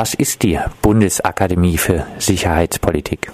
[0.00, 3.32] Was ist die Bundesakademie für Sicherheitspolitik?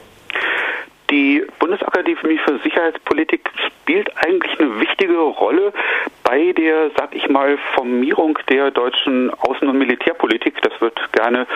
[1.10, 5.74] Die Bundesakademie für Sicherheitspolitik spielt eigentlich eine wichtige Rolle
[6.22, 10.62] bei der, sag ich mal, Formierung der deutschen Außen- und Militärpolitik.
[10.62, 11.46] Das wird gerne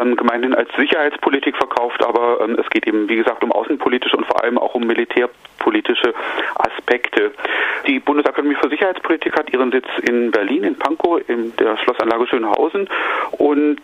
[0.00, 4.26] ähm, gemeinhin als Sicherheitspolitik verkauft, aber ähm, es geht eben, wie gesagt, um außenpolitische und
[4.26, 6.14] vor allem auch um militärpolitische
[6.54, 7.32] Aspekte.
[7.88, 12.88] Die Bundesakademie für Sicherheitspolitik hat ihren Sitz in Berlin, in Pankow, in der Schlossanlage Schönhausen
[13.32, 13.80] und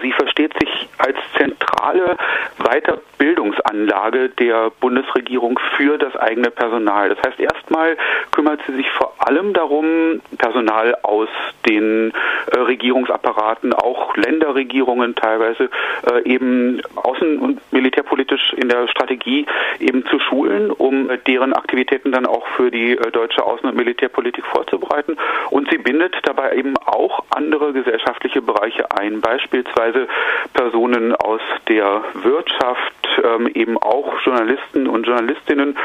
[0.00, 2.16] Sie versteht sich als zentrale
[2.58, 7.10] Weiterbildungsanlage der Bundesregierung für das eigene Personal.
[7.10, 7.96] Das heißt, erstmal
[8.30, 11.28] kümmert sie sich vor allem darum, Personal aus
[11.68, 12.12] den
[12.52, 15.68] äh, Regierungsapparaten, auch Länderregierungen teilweise,
[16.10, 19.46] äh, eben außen- und militärpolitisch in der Strategie
[19.78, 24.44] eben zu schulen, um äh, deren Aktivitäten dann auch für die deutsche Außen- und Militärpolitik
[24.46, 25.16] vorzubereiten.
[25.50, 30.08] Und sie bindet dabei eben auch andere gesellschaftliche Bereiche ein, beispielsweise beispielsweise
[30.52, 35.76] Personen aus der Wirtschaft, ähm, eben auch Journalisten und Journalistinnen.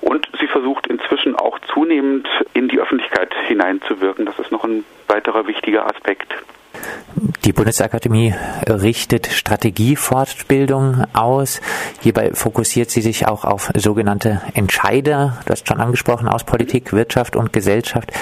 [0.00, 4.26] Und sie versucht inzwischen auch zunehmend in die Öffentlichkeit hineinzuwirken.
[4.26, 6.34] Das ist noch ein weiterer wichtiger Aspekt.
[7.44, 8.34] Die Bundesakademie
[8.66, 11.60] richtet Strategiefortbildung aus.
[12.00, 17.36] Hierbei fokussiert sie sich auch auf sogenannte Entscheider, du hast schon angesprochen, aus Politik, Wirtschaft
[17.36, 18.12] und Gesellschaft.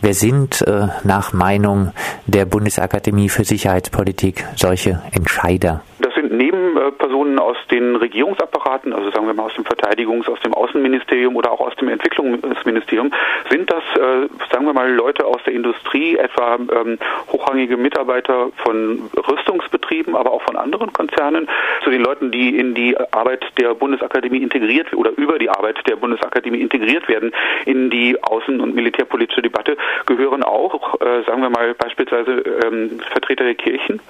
[0.00, 1.92] Wer sind äh, nach Meinung
[2.26, 5.82] der Bundesakademie für Sicherheitspolitik solche Entscheider?
[6.30, 11.36] Neben Personen aus den Regierungsapparaten, also sagen wir mal aus dem Verteidigungs-, aus dem Außenministerium
[11.36, 13.12] oder auch aus dem Entwicklungsministerium,
[13.50, 16.98] sind das, äh, sagen wir mal, Leute aus der Industrie, etwa ähm,
[17.32, 21.48] hochrangige Mitarbeiter von Rüstungsbetrieben, aber auch von anderen Konzernen,
[21.84, 25.96] zu den Leuten, die in die Arbeit der Bundesakademie integriert oder über die Arbeit der
[25.96, 27.32] Bundesakademie integriert werden
[27.64, 29.76] in die außen- und militärpolitische Debatte,
[30.06, 34.00] gehören auch, äh, sagen wir mal, beispielsweise ähm, Vertreter der Kirchen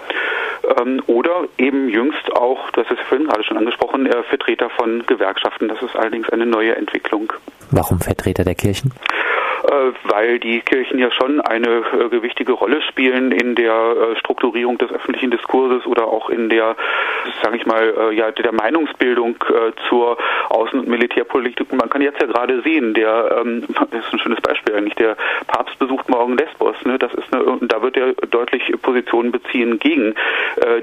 [0.79, 5.69] ähm, oder eben jüngst auch, das ist vorhin gerade schon angesprochen, äh, Vertreter von Gewerkschaften.
[5.69, 7.33] Das ist allerdings eine neue Entwicklung.
[7.71, 8.93] Warum Vertreter der Kirchen?
[9.69, 14.79] Äh, weil die Kirchen ja schon eine äh, gewichtige Rolle spielen in der äh, Strukturierung
[14.79, 16.75] des öffentlichen Diskurses oder auch in der,
[17.43, 19.37] sage ich mal, ja, der Meinungsbildung
[19.89, 20.17] zur
[20.49, 21.73] Außen- und Militärpolitik.
[21.73, 25.17] Man kann jetzt ja gerade sehen, der, ähm, das ist ein schönes Beispiel eigentlich, der
[25.47, 26.77] Papst besucht morgen Lesbos.
[26.85, 26.99] Ne?
[26.99, 30.15] Das ist eine, da wird er deutlich Positionen beziehen gegen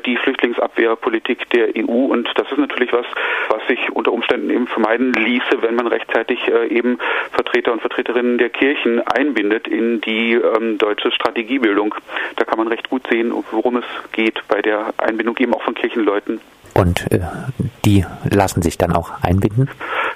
[0.06, 3.06] die Flüchtlingsabwehrpolitik der EU und das ist natürlich was,
[3.50, 7.00] was sich unter Umständen eben vermeiden ließe, wenn man rechtzeitig eben
[7.31, 11.96] Vertreter und Vertreterinnen der Kirche Kirchen einbindet in die ähm, deutsche Strategiebildung.
[12.36, 15.75] Da kann man recht gut sehen, worum es geht bei der Einbindung eben auch von
[15.75, 16.40] Kirchenleuten.
[16.74, 17.22] Und äh,
[17.85, 19.69] die lassen sich dann auch einbinden?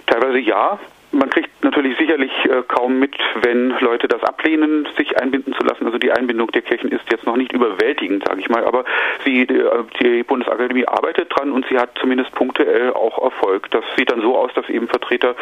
[0.06, 0.78] Teilweise ja,
[1.12, 5.86] man kriegt natürlich sicherlich äh, kaum mit, wenn Leute das ablehnen, sich einbinden zu lassen.
[5.86, 8.86] Also die Einbindung der Kirchen ist jetzt noch nicht überwältigend, sage ich mal, aber
[9.26, 13.72] sie, äh, die Bundesakademie arbeitet dran und sie hat zumindest punktuell auch Erfolg.
[13.72, 15.36] Das sieht dann so aus, dass eben Vertreter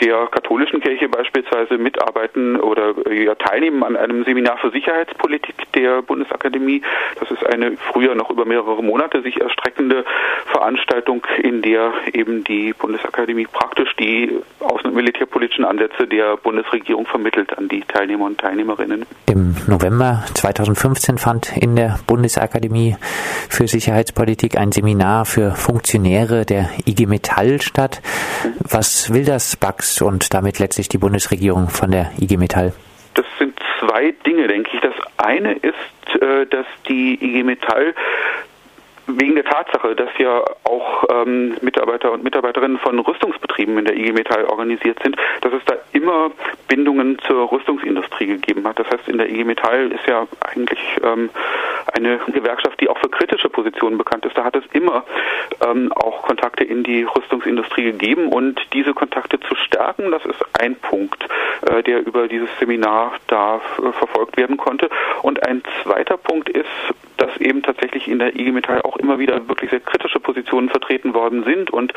[0.00, 6.02] der katholischen Kirche beispielsweise mitarbeiten oder äh, ja, teilnehmen an einem Seminar für Sicherheitspolitik der
[6.02, 6.82] Bundesakademie.
[7.18, 10.04] Das ist eine früher noch über mehrere Monate sich erstreckende
[10.46, 17.56] Veranstaltung, in der eben die Bundesakademie praktisch die Außen- und militärpolitischen Ansätze der Bundesregierung vermittelt
[17.58, 19.04] an die Teilnehmer und Teilnehmerinnen.
[19.26, 22.96] Im November 2015 fand in der Bundesakademie
[23.48, 28.00] für Sicherheitspolitik ein Seminar für Funktionäre der IG Metall statt.
[28.60, 32.72] Was will das BAX und damit letztlich die Bundesregierung von der IG Metall?
[33.14, 34.80] Das sind zwei Dinge, denke ich.
[34.80, 37.94] Das eine ist, äh, dass die IG Metall
[39.18, 44.12] wegen der Tatsache, dass ja auch ähm, Mitarbeiter und Mitarbeiterinnen von Rüstungsbetrieben in der IG
[44.12, 46.30] Metall organisiert sind, dass es da immer
[46.68, 48.78] Bindungen zur Rüstungsindustrie gegeben hat.
[48.78, 51.30] Das heißt, in der IG Metall ist ja eigentlich ähm,
[51.92, 54.36] eine Gewerkschaft, die auch für kritische Positionen bekannt ist.
[54.36, 55.04] Da hat es immer
[55.66, 60.76] ähm, auch Kontakte in die Rüstungsindustrie gegeben und diese Kontakte zu stärken, das ist ein
[60.76, 61.24] Punkt,
[61.68, 64.90] äh, der über dieses Seminar da äh, verfolgt werden konnte.
[65.22, 66.66] Und ein zweiter Punkt ist,
[67.30, 71.14] dass eben tatsächlich in der IG Metall auch immer wieder wirklich sehr kritische Positionen vertreten
[71.14, 71.92] worden sind und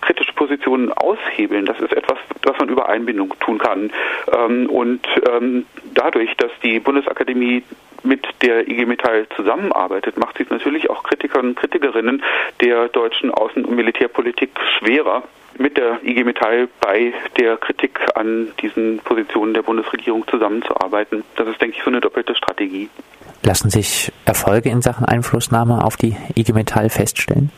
[0.00, 1.66] kritische Positionen aushebeln.
[1.66, 3.92] Das ist etwas, was man über Einbindung tun kann.
[4.32, 7.62] Ähm, und ähm, dadurch, dass die Bundesakademie
[8.02, 12.22] mit der IG Metall zusammenarbeitet, macht es natürlich auch Kritikern und Kritikerinnen
[12.60, 15.22] der deutschen Außen- und Militärpolitik schwerer,
[15.58, 21.22] mit der IG Metall bei der Kritik an diesen Positionen der Bundesregierung zusammenzuarbeiten.
[21.36, 22.88] Das ist, denke ich, so eine doppelte Strategie.
[23.42, 27.50] Lassen sich Erfolge in Sachen Einflussnahme auf die IG Metall feststellen?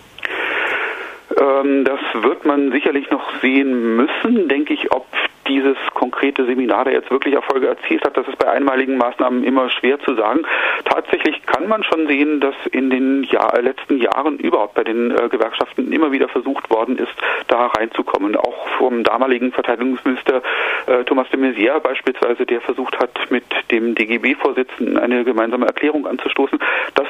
[1.40, 5.06] Ähm, das wird man sicherlich noch sehen müssen, denke ich, ob
[5.46, 9.70] dieses konkrete Seminar da jetzt wirklich Erfolge erzielt hat, das ist bei einmaligen Maßnahmen immer
[9.70, 10.42] schwer zu sagen.
[10.84, 15.28] Tatsächlich kann man schon sehen, dass in den Jahr, letzten Jahren überhaupt bei den äh,
[15.28, 17.14] Gewerkschaften immer wieder versucht worden ist,
[17.48, 18.36] da reinzukommen.
[18.36, 20.42] Auch vom damaligen Verteidigungsminister
[20.86, 26.58] äh, Thomas de Maizière beispielsweise, der versucht hat, mit dem DGB-Vorsitzenden eine gemeinsame Erklärung anzustoßen.
[26.94, 27.06] Das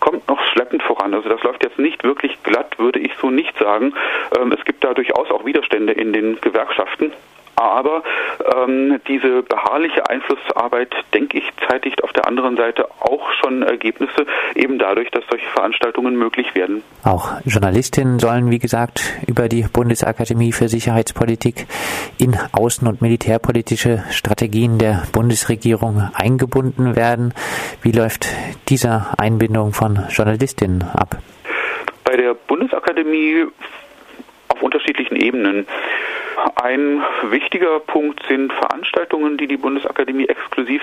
[0.00, 1.14] kommt noch schleppend voran.
[1.14, 3.94] Also das läuft jetzt nicht wirklich glatt, würde ich so nicht sagen.
[4.38, 7.12] Ähm, es gibt da durchaus auch Widerstände in den Gewerkschaften.
[7.56, 8.02] Aber
[8.54, 14.78] ähm, diese beharrliche Einflussarbeit, denke ich, zeitigt auf der anderen Seite auch schon Ergebnisse, eben
[14.78, 16.82] dadurch, dass solche Veranstaltungen möglich werden.
[17.02, 21.66] Auch Journalistinnen sollen, wie gesagt, über die Bundesakademie für Sicherheitspolitik
[22.18, 27.32] in außen- und militärpolitische Strategien der Bundesregierung eingebunden werden.
[27.82, 28.28] Wie läuft
[28.68, 31.16] diese Einbindung von Journalistinnen ab?
[32.04, 33.46] Bei der Bundesakademie
[34.48, 35.66] auf unterschiedlichen Ebenen.
[36.56, 40.82] Ein wichtiger Punkt sind Veranstaltungen, die die Bundesakademie exklusiv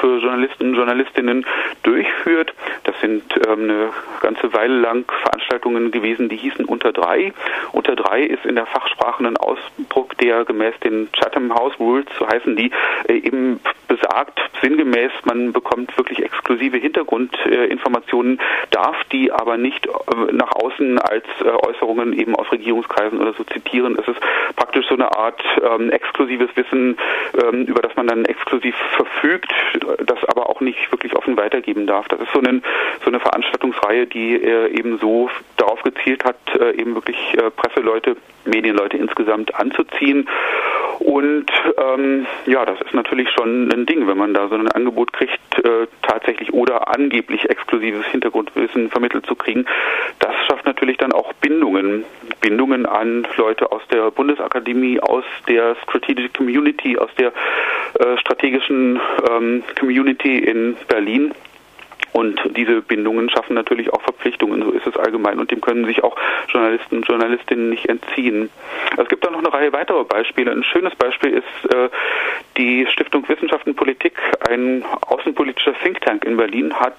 [0.00, 1.46] für Journalisten und Journalistinnen
[1.82, 2.54] durchführt.
[2.84, 3.90] Das sind ähm, eine
[4.20, 7.32] ganze Weile lang Veranstaltungen gewesen, die hießen Unter drei.
[7.72, 12.26] Unter drei ist in der Fachsprache ein Ausdruck, der gemäß den Chatham House Rules, so
[12.26, 12.70] heißen die,
[13.08, 18.40] äh, eben besagt, sinngemäß, man bekommt wirklich exklusive Hintergrundinformationen,
[18.70, 23.44] darf die aber nicht äh, nach außen als äh, Äußerungen eben aus Regierungskreisen oder so
[23.44, 23.96] zitieren.
[23.98, 24.20] Es ist
[24.56, 26.96] praktisch so eine Art ähm, exklusives Wissen,
[27.42, 29.52] ähm, über das man dann exklusiv verfügt,
[30.06, 32.08] das aber auch nicht wirklich offen weitergeben darf.
[32.08, 32.60] Das ist so, eine
[33.02, 38.16] so eine Veranstaltungsreihe, die äh, eben so darauf gezielt hat, äh, eben wirklich äh, Presseleute,
[38.44, 40.28] Medienleute insgesamt anzuziehen.
[40.98, 41.46] Und
[41.76, 45.38] ähm, ja, das ist natürlich schon ein Ding, wenn man da so ein Angebot kriegt,
[45.64, 49.66] äh, tatsächlich oder angeblich exklusives Hintergrundwissen vermittelt zu kriegen.
[50.18, 52.04] Das schafft natürlich dann auch Bindungen.
[52.40, 57.32] Bindungen an Leute aus der Bundesakademie, aus der Strategic Community, aus der
[57.98, 59.00] äh, strategischen
[59.30, 61.32] ähm, Community in Berlin.
[62.14, 65.40] Und diese Bindungen schaffen natürlich auch Verpflichtungen, so ist es allgemein.
[65.40, 66.14] Und dem können sich auch
[66.48, 68.50] Journalisten und Journalistinnen nicht entziehen.
[68.96, 70.52] Es gibt da noch eine Reihe weiterer Beispiele.
[70.52, 71.88] Ein schönes Beispiel ist äh,
[72.56, 74.14] die Stiftung Wissenschaft und Politik.
[74.48, 76.96] Ein außenpolitischer Think Tank in Berlin hat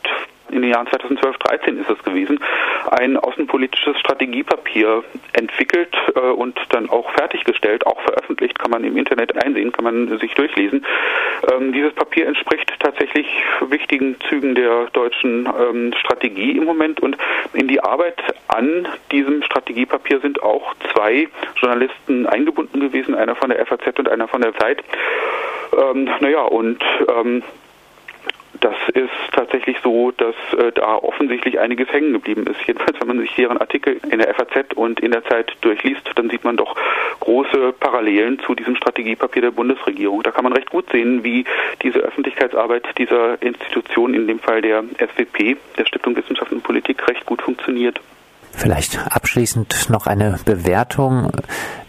[0.56, 2.40] in den Jahren 2012, 13 ist es gewesen,
[2.90, 5.04] ein außenpolitisches Strategiepapier
[5.34, 10.18] entwickelt äh, und dann auch fertiggestellt, auch veröffentlicht, kann man im Internet einsehen, kann man
[10.20, 10.86] sich durchlesen.
[11.52, 13.28] Ähm, dieses Papier entspricht tatsächlich
[13.70, 17.18] wichtigen Zügen der deutschen ähm, Strategie im Moment und
[17.54, 23.66] in die Arbeit an diesem Strategiepapier sind auch zwei Journalisten eingebunden gewesen, einer von der
[23.66, 24.84] FAZ und einer von der Zeit.
[25.78, 27.44] Ähm, naja, und ähm,
[28.60, 32.60] das ist tatsächlich so, dass äh, da offensichtlich einiges hängen geblieben ist.
[32.66, 36.30] Jedenfalls, wenn man sich deren Artikel in der FAZ und in der Zeit durchliest, dann
[36.30, 36.76] sieht man doch
[37.20, 40.24] große Parallelen zu diesem Strategiepapier der Bundesregierung.
[40.24, 41.46] Da kann man recht gut sehen, wie
[41.82, 47.26] diese Öffentlichkeitsarbeit dieser Institution, in dem Fall der SWP, der Stiftung Wissenschaft und Politik, recht
[47.26, 48.00] gut funktioniert.
[48.56, 51.32] Vielleicht abschließend noch eine Bewertung.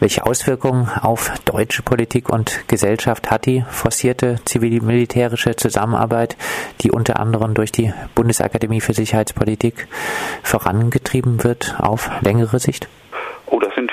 [0.01, 6.37] Welche Auswirkungen auf deutsche Politik und Gesellschaft hat die forcierte zivil-militärische Zusammenarbeit,
[6.83, 9.89] die unter anderem durch die Bundesakademie für Sicherheitspolitik
[10.43, 12.89] vorangetrieben wird, auf längere Sicht?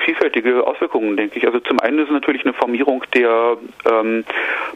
[0.03, 1.45] Vielfältige Auswirkungen, denke ich.
[1.45, 3.57] Also zum einen ist es natürlich eine Formierung der
[3.89, 4.23] ähm,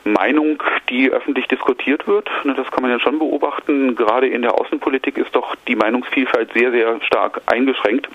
[0.03, 2.29] Meinung, die öffentlich diskutiert wird.
[2.43, 3.95] Ne, das kann man ja schon beobachten.
[3.95, 8.07] Gerade in der Außenpolitik ist doch die Meinungsvielfalt sehr, sehr stark eingeschränkt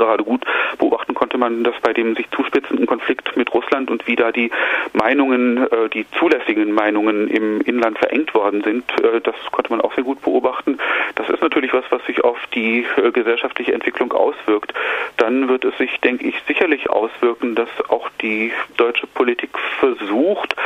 [0.00, 0.44] gerade gut
[0.78, 4.50] beobachten konnte man das bei dem sich zuspitzenden Konflikt mit Russland und wie da die
[4.94, 8.84] Meinungen, äh, die zulässigen Meinungen im Inland verengt worden sind.
[9.02, 10.78] Äh, das konnte man auch sehr gut beobachten.
[11.16, 14.72] Das ist natürlich was, was sich auf die äh, gesellschaftliche Entwicklung auswirkt.
[15.18, 20.56] Dann wird es sich, denke ich, sicherlich auswirken, dass auch die deutsche Politik versucht,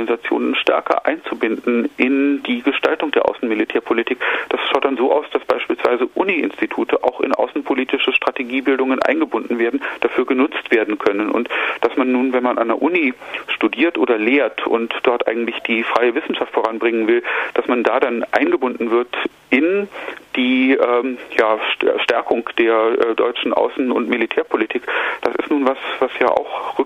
[0.00, 4.18] Organisationen stärker einzubinden in die Gestaltung der Außenmilitärpolitik.
[4.48, 10.24] Das schaut dann so aus, dass beispielsweise Uni-Institute auch in außenpolitische Strategiebildungen eingebunden werden, dafür
[10.24, 11.30] genutzt werden können.
[11.30, 11.48] Und
[11.82, 13.12] dass man nun, wenn man an der Uni
[13.48, 17.22] studiert oder lehrt und dort eigentlich die freie Wissenschaft voranbringen will,
[17.54, 19.14] dass man da dann eingebunden wird
[19.50, 19.88] in
[20.36, 21.58] die ähm, ja,
[22.04, 24.82] Stärkung der äh, deutschen Außen- und Militärpolitik.
[25.22, 26.78] Das ist nun was, was ja auch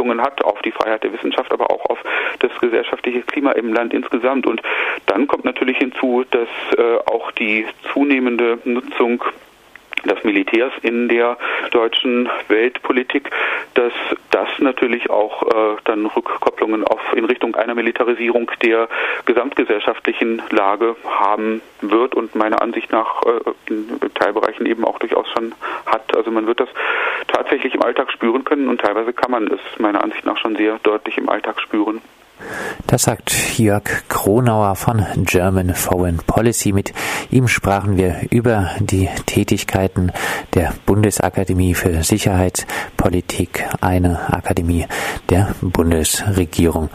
[0.00, 1.98] Rückkopplungen hat auf die Freiheit der Wissenschaft, aber auch auf
[2.38, 4.46] das gesellschaftliche Klima im Land insgesamt.
[4.46, 4.62] Und
[5.06, 9.22] dann kommt natürlich hinzu, dass äh, auch die zunehmende Nutzung
[10.04, 11.36] des Militärs in der
[11.70, 13.30] deutschen Weltpolitik,
[13.74, 13.92] dass
[14.30, 18.88] das natürlich auch äh, dann Rückkopplungen auf in Richtung einer Militarisierung der
[19.26, 25.54] gesamtgesellschaftlichen Lage haben wird und meiner Ansicht nach äh, in Teilbereichen eben auch durchaus schon
[25.86, 26.16] hat.
[26.16, 26.68] Also man wird das
[27.28, 30.78] tatsächlich im Alltag spüren können und teilweise kann man es meiner Ansicht nach schon sehr
[30.82, 32.00] deutlich im Alltag spüren.
[32.86, 36.72] Das sagt Jörg Kronauer von German Foreign Policy.
[36.72, 36.92] Mit
[37.30, 40.12] ihm sprachen wir über die Tätigkeiten
[40.54, 44.86] der Bundesakademie für Sicherheitspolitik, eine Akademie
[45.28, 46.90] der Bundesregierung.